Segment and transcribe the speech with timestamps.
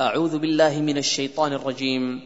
[0.00, 2.20] أعوذ بالله من الشيطان الرجيم.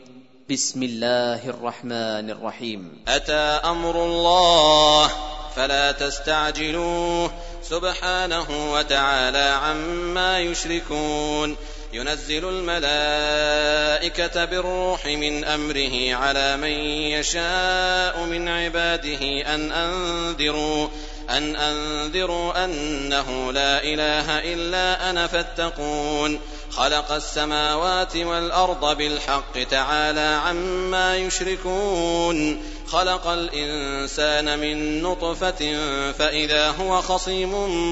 [0.50, 3.04] بسم الله الرحمن الرحيم.
[3.08, 5.10] أتى أمر الله
[5.56, 7.32] فلا تستعجلوه.
[7.62, 11.56] سبحانه وتعالى عما يشركون.
[11.92, 16.72] ينزل الملائكة بالروح من أمره على من
[17.16, 20.88] يشاء من عباده أن أنذروا
[21.30, 26.40] أن أنذروا أنه لا إله إلا أنا فاتقون.
[26.76, 32.62] خلق السماوات والأرض بالحق تعالى عما يشركون.
[32.86, 35.76] خلق الإنسان من نطفة
[36.12, 37.50] فإذا هو خصيم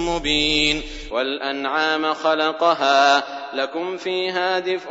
[0.09, 0.83] مبين.
[1.11, 4.91] والأنعام خلقها لكم فيها دفء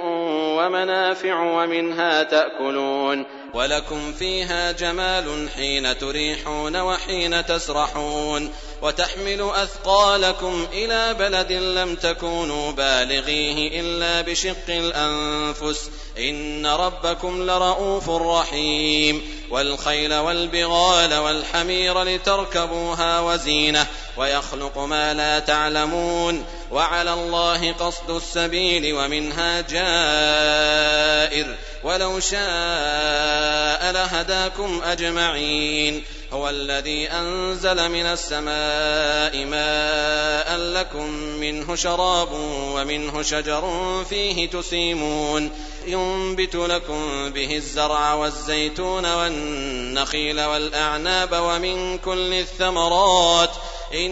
[0.58, 3.39] ومنافع ومنها تأكلون.
[3.54, 14.22] ولكم فيها جمال حين تريحون وحين تسرحون وتحمل أثقالكم إلى بلد لم تكونوا بالغيه إلا
[14.22, 26.46] بشق الأنفس إن ربكم لرؤوف رحيم والخيل والبغال والحمير لتركبوها وزينة ويخلق ما لا تعلمون
[26.72, 31.56] وعلى الله قصد السبيل ومنها جائر.
[31.84, 36.04] ولو شاء لهداكم أجمعين.
[36.34, 42.32] هو الذي أنزل من السماء ماء لكم منه شراب
[42.74, 43.64] ومنه شجر
[44.10, 45.52] فيه تسيمون.
[45.86, 53.52] ينبت لكم به الزرع والزيتون والنخيل والأعناب ومن كل الثمرات.
[53.94, 54.12] إن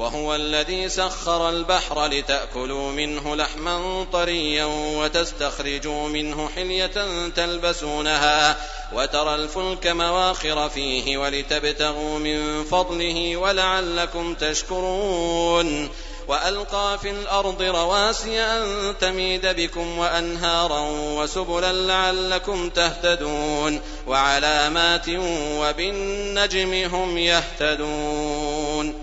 [0.00, 8.56] وهو الذي سخر البحر لتأكلوا منه لحما طريا وتستخرجوا منه حلية تلبسونها
[8.92, 15.90] وترى الفلك مواخر فيه ولتبتغوا من فضله ولعلكم تشكرون
[16.28, 25.08] وألقى في الأرض رواسي أن تميد بكم وأنهارا وسبلا لعلكم تهتدون وعلامات
[25.58, 28.99] وبالنجم هم يهتدون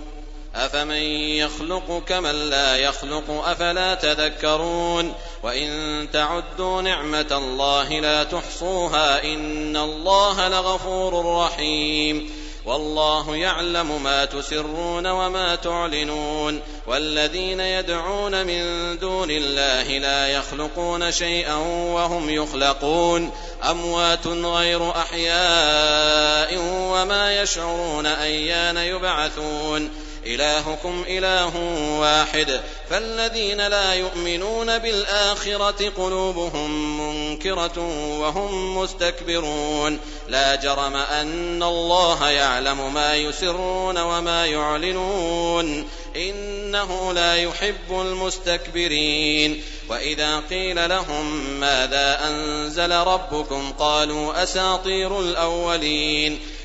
[0.57, 1.01] أفمن
[1.37, 5.13] يخلق كمن لا يخلق أفلا تذكرون
[5.43, 12.29] وإن تعدوا نعمة الله لا تحصوها إن الله لغفور رحيم
[12.65, 21.55] والله يعلم ما تسرون وما تعلنون والذين يدعون من دون الله لا يخلقون شيئا
[21.93, 23.31] وهم يخلقون
[23.69, 26.57] أموات غير أحياء
[26.91, 31.51] وما يشعرون أيان يبعثون إلهكم إله
[31.99, 32.61] واحد.
[32.89, 37.79] فالذين لا يؤمنون بالآخرة قلوبهم منكرة
[38.19, 39.99] وهم مستكبرون.
[40.27, 45.89] لا جرم أن الله يعلم ما يسرون وما يعلنون.
[46.15, 49.63] إنه لا يحب المستكبرين.
[49.89, 56.39] وإذا قيل لهم ماذا أنزل ربكم قالوا أساطير الأولين.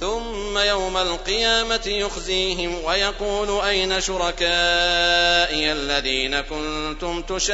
[0.00, 7.48] ثم يوم القيامة يخزيهم ويقول أين شركائي الذين كنتم تشاقون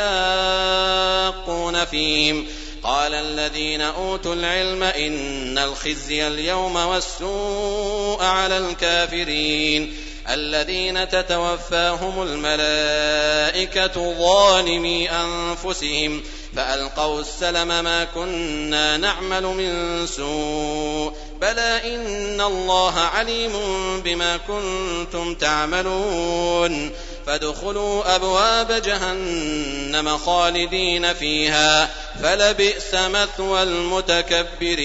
[1.84, 2.46] فيهم؟
[2.82, 9.96] قال الذين أوتوا العلم إن الخزي اليوم والسوء على الكافرين.
[10.28, 16.22] الذين تتوفاهم الملائكة ظالمي أنفسهم
[16.56, 21.23] فألقوا السلم ما كنا نعمل من سوء.
[21.44, 23.52] بلى إن الله عليم
[24.00, 26.90] بما كنتم تعملون
[27.26, 31.90] فادخلوا أبواب جهنم خالدين فيها
[32.22, 34.84] فلبئس مثوى المتكبرين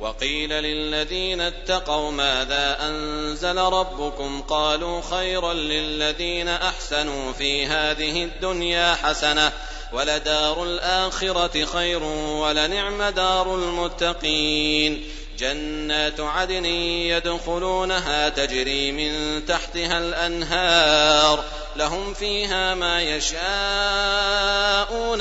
[0.00, 9.52] وقيل للذين اتقوا ماذا أنزل ربكم قالوا خيرا للذين أحسنوا في هذه الدنيا حسنة
[9.94, 15.04] ولدار الآخرة خير ولنعم دار المتقين
[15.38, 21.44] جنات عدن يدخلونها تجري من تحتها الأنهار.
[21.76, 23.38] لهم فيها ما يشاءون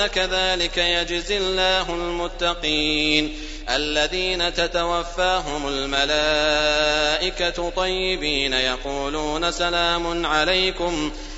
[0.07, 3.35] كذلك يجزي الله المتقين.
[3.69, 11.11] الذين تتوفاهم الملائكة طيبين يقولون سلام عليكم.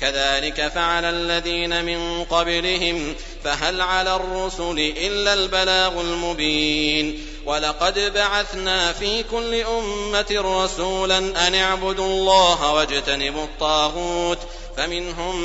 [0.00, 3.14] كذلك فعل الذين من قبلهم
[3.44, 12.72] فهل على الرسل إلا البلاغ المبين؟ ولقد بعثنا في كل أمة رسولا أن اعبدوا الله
[12.72, 14.38] واجتنبوا الطاغوت
[14.76, 15.40] فمنهم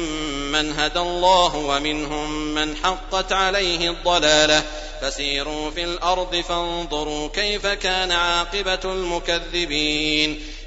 [0.51, 4.63] من هدى الله ومنهم من حقت عليه الضلالة.
[5.01, 10.42] فسيروا في الأرض فانظروا كيف كان عاقبة المكذبين.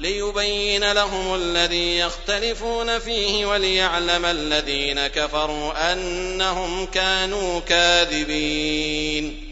[0.00, 9.51] ليبين لهم الذي يختلفون فيه وليعلم الذين كفروا أنهم كانوا كاذبين.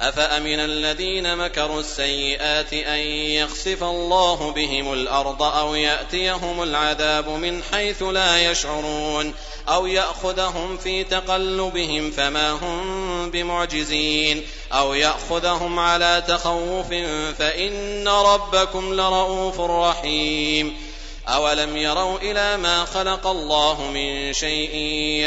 [0.00, 8.50] أفأمن الذين مكروا السيئات أن يخسف الله بهم الأرض أو يأتيهم العذاب من حيث لا
[8.50, 9.34] يشعرون
[9.68, 14.42] أو يأخذهم في تقلبهم فما هم بمعجزين
[14.72, 16.88] أو يأخذهم على تخوف
[17.38, 20.89] فإن ربكم لرؤوف رحيم
[21.30, 24.76] أولم يروا إلى ما خلق الله من شيء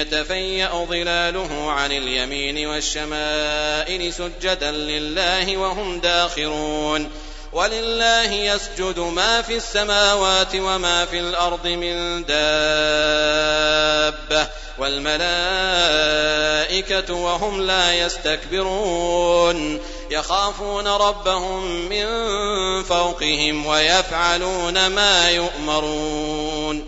[0.01, 7.11] يتفيأ ظلاله عن اليمين والشمائل سجدا لله وهم داخرون
[7.53, 13.43] ولله يسجد ما في السماوات وما في الأرض من دابة
[14.77, 15.23] والملائكة
[17.13, 19.79] وهم لا يستكبرون
[20.13, 22.05] يخافون ربهم من
[22.83, 26.85] فوقهم ويفعلون ما يؤمرون.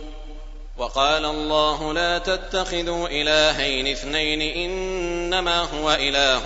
[0.78, 6.42] وقال الله لا تتخذوا إلهين اثنين إنما هو إله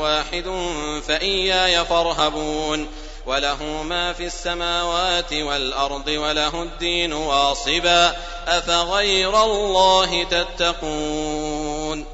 [0.00, 0.44] واحد
[1.08, 2.88] فإياي فارهبون.
[3.26, 8.16] وله ما في السماوات والأرض وله الدين واصبا.
[8.48, 12.13] أفغير الله تتقون؟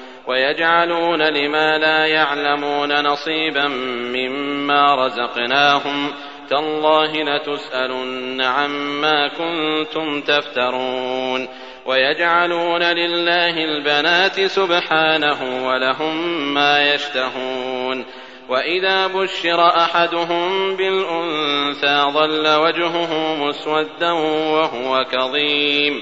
[0.27, 3.67] ويجعلون لما لا يعلمون نصيبا
[4.13, 6.13] مما رزقناهم.
[6.49, 11.47] تالله لتسألن عما كنتم تفترون.
[11.85, 18.05] ويجعلون لله البنات سبحانه ولهم ما يشتهون.
[18.49, 26.01] وإذا بشر أحدهم بالأنثى ظل وجهه مسودا وهو كظيم.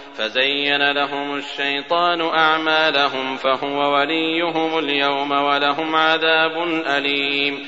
[0.15, 6.57] فزين لهم الشيطان أعمالهم فهو وليهم اليوم ولهم عذاب
[6.97, 7.59] أليم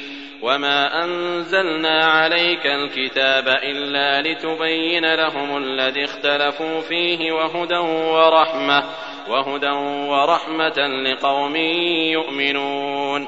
[0.41, 8.83] وما أنزلنا عليك الكتاب إلا لتبين لهم الذي اختلفوا فيه وهدى ورحمة
[9.29, 9.71] وهدى
[10.09, 13.27] ورحمة لقوم يؤمنون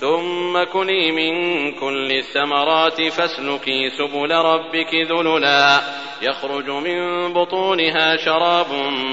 [0.00, 5.80] ثم كلي من كل الثمرات فاسلكي سبل ربك ذللا.
[6.22, 8.66] يخرج من بطونها شراب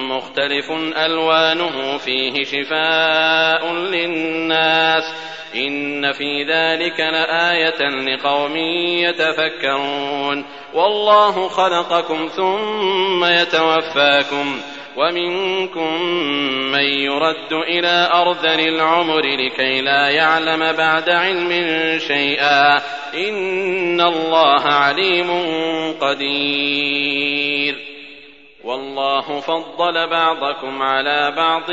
[0.10, 0.72] مختلف
[1.06, 5.04] ألوانه فيه شفاء للناس.
[5.56, 8.58] إن في ذلك لآية لقوم
[9.06, 10.46] يتفكرون.
[10.74, 14.62] والله خلقكم ثم يتوفاكم.
[14.98, 16.02] ومنكم
[16.72, 21.50] من يرد إلى أرذل العمر لكي لا يعلم بعد علم
[22.00, 22.82] شيئا.
[23.14, 25.32] إن الله عليم
[26.02, 27.76] قدير.
[28.64, 31.66] والله فضل بعضكم على بعض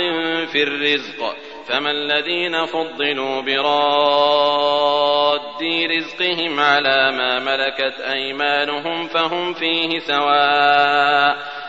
[0.52, 1.36] في الرزق.
[1.68, 4.82] فما الذين فضلوا براد
[5.90, 11.61] رزقهم على ما ملكت أيمانهم فهم فيه سواء.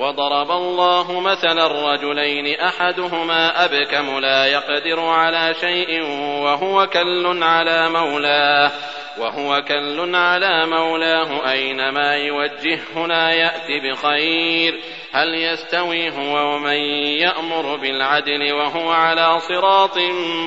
[0.00, 6.02] وضرب الله مثلا الرجلين أحدهما أبكم لا يقدر على شيء
[6.42, 8.70] وهو كل على مولاه
[9.18, 14.80] وهو كل على مولاه أينما يوجهه لا يأت بخير
[15.12, 16.80] هل يستوي هو ومن
[17.20, 19.98] يأمر بالعدل وهو على صراط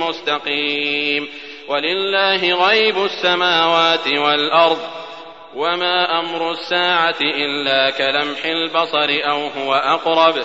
[0.10, 1.30] مستقيم
[1.68, 5.03] ولله غيب السماوات والأرض
[5.56, 10.36] وما أمر الساعة إلا كلمح البصر أو هو أقرب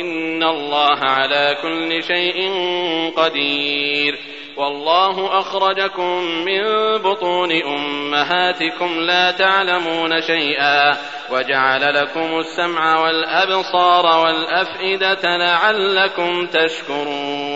[0.00, 2.50] إن الله على كل شيء
[3.16, 4.18] قدير
[4.56, 6.62] والله أخرجكم من
[6.98, 10.96] بطون أمهاتكم لا تعلمون شيئا
[11.30, 17.55] وجعل لكم السمع والأبصار والأفئدة لعلكم تشكرون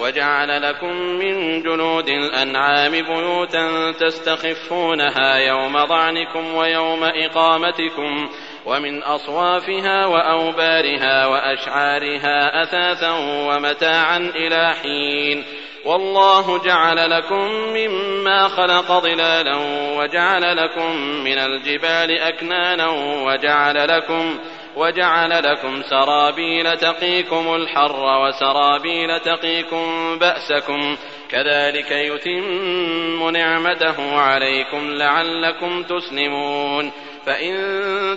[0.00, 8.28] وجعل لكم من جلود الأنعام بيوتا تستخفونها يوم ظعنكم ويوم إقامتكم
[8.66, 13.10] ومن أصوافها وأوبارها وأشعارها أثاثا
[13.48, 15.44] ومتاعا إلى حين
[15.84, 19.56] والله جعل لكم مما خلق ظلالا
[19.96, 22.88] وجعل لكم من الجبال أكنانا
[23.24, 24.38] وجعل لكم
[24.78, 30.96] وجعل لكم سرابيل تقيكم الحر وسرابيل تقيكم بأسكم
[31.30, 36.92] كذلك يتم نعمته عليكم لعلكم تسلمون
[37.26, 37.56] فإن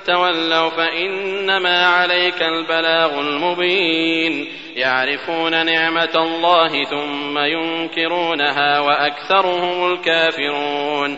[0.05, 11.17] تولوا فإنما عليك البلاغ المبين يعرفون نعمة الله ثم ينكرونها وأكثرهم الكافرون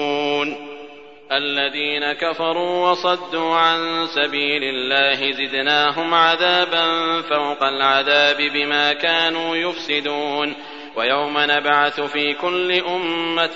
[1.31, 10.55] الذين كفروا وصدوا عن سبيل الله زدناهم عذابا فوق العذاب بما كانوا يفسدون.
[10.95, 13.55] ويوم نبعث في كل أمة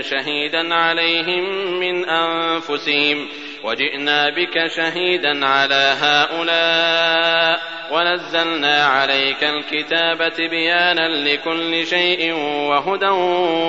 [0.00, 3.28] شهيدا عليهم من أنفسهم.
[3.64, 7.60] وجئنا بك شهيدا على هؤلاء.
[7.92, 12.32] ونزلنا عليك الكتاب تبيانا لكل شيء
[12.68, 13.08] وهدى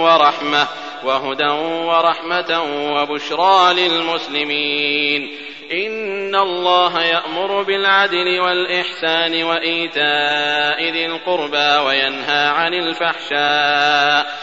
[0.03, 0.82] ورحمة.
[1.05, 1.51] وهدى
[1.87, 2.63] ورحمة
[2.93, 5.29] وبشرى للمسلمين.
[5.71, 14.42] إن الله يأمر بالعدل والإحسان وإيتاء ذي القربى وينهى عن الفحشاء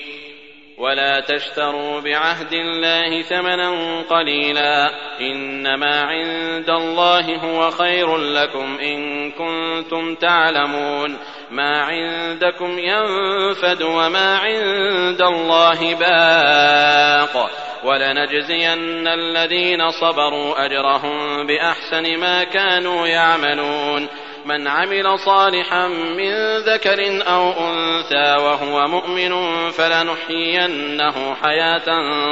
[0.81, 4.89] ولا تشتروا بعهد الله ثمنا قليلا
[5.19, 11.17] إنما عند الله هو خير لكم إن كنتم تعلمون
[11.51, 17.51] ما عندكم ينفد وما عند الله باق
[17.83, 24.07] ولنجزين الذين صبروا أجرهم بأحسن ما كانوا يعملون
[24.45, 29.31] من عمل صالحا من ذكر أو أنثى وهو مؤمن
[29.69, 31.85] فلنحيينه حياة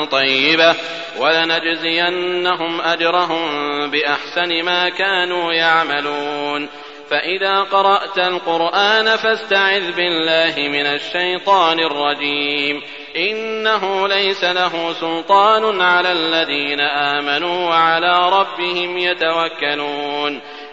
[0.05, 0.75] طيبة
[1.19, 3.47] ولنجزينهم أجرهم
[3.91, 6.69] بأحسن ما كانوا يعملون.
[7.09, 12.81] فإذا قرأت القرآن فاستعذ بالله من الشيطان الرجيم.
[13.15, 20.41] إنه ليس له سلطان على الذين آمنوا وعلى ربهم يتوكلون.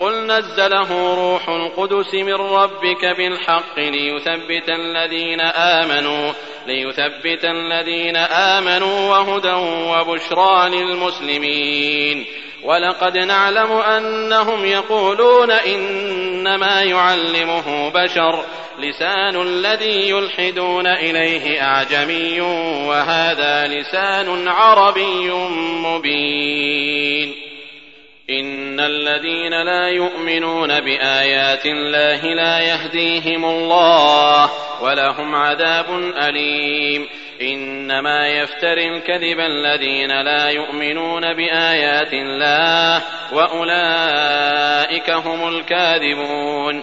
[0.00, 6.32] قل نزله روح القدس من ربك بالحق ليثبت الذين آمنوا
[6.66, 9.52] ليثبت الذين آمنوا وهدى
[9.90, 12.26] وبشرى للمسلمين.
[12.64, 18.44] ولقد نعلم أنهم يقولون إنما يعلمه بشر
[18.78, 22.40] لسان الذي يلحدون إليه أعجمي
[22.88, 25.30] وهذا لسان عربي
[25.84, 27.49] مبين.
[28.30, 34.50] إن الذين لا يؤمنون بآيات الله لا يهديهم الله
[34.82, 35.86] ولهم عذاب
[36.28, 37.08] أليم.
[37.42, 46.82] إنما يفتري الكذب الذين لا يؤمنون بآيات الله وأولئك هم الكاذبون.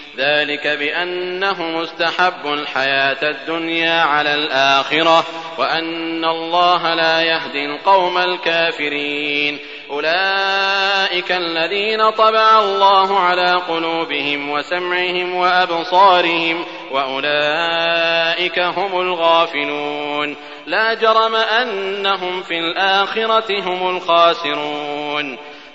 [0.17, 5.25] ذلك بأنه مستحب الحياة الدنيا على الآخرة
[5.57, 9.59] وأن الله لا يهدي القوم الكافرين.
[9.89, 20.35] أولئك الذين طبع الله على قلوبهم وسمعهم وأبصارهم وأولئك هم الغافلون.
[20.65, 25.37] لا جرم أنهم في الآخرة هم الخاسرون.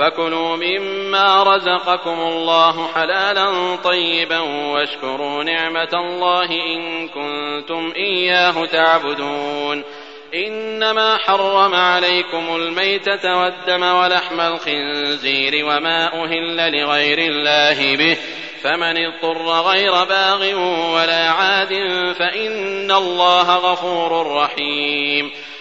[0.00, 9.84] فكلوا مما رزقكم الله حلالا طيبا واشكروا نعمة الله إن كنتم إياه تعبدون.
[10.34, 18.16] إنما حرم عليكم الميتة والدم ولحم الخنزير وما أهل لغير الله به.
[18.62, 20.54] فمن اضطر غير باغ
[20.94, 21.68] ولا عاد
[22.18, 25.30] فإن الله غفور رحيم.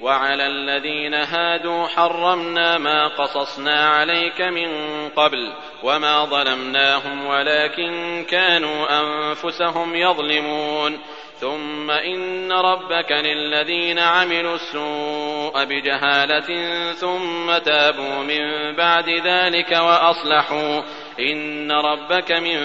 [0.00, 4.68] وعلى الذين هادوا حرمنا ما قصصنا عليك من
[5.08, 10.98] قبل وما ظلمناهم ولكن كانوا أنفسهم يظلمون.
[11.40, 16.46] ثم إن ربك للذين عملوا السوء بجهالة
[16.92, 20.82] ثم تابوا من بعد ذلك وأصلحوا.
[21.20, 22.58] إن ربك من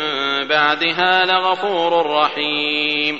[0.48, 3.20] بعدها لغفور رحيم.